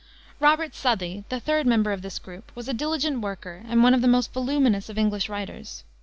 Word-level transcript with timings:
Robert 0.39 0.73
Southey, 0.73 1.25
the 1.29 1.39
third 1.39 1.67
member 1.67 1.91
of 1.91 2.01
this 2.01 2.17
group, 2.17 2.51
was 2.55 2.67
a 2.67 2.73
diligent 2.73 3.21
worker 3.21 3.61
and 3.67 3.83
one 3.83 3.93
of 3.93 4.01
the 4.01 4.07
most 4.07 4.33
voluminous 4.33 4.89
of 4.89 4.97
English 4.97 5.29
writers. 5.29 5.83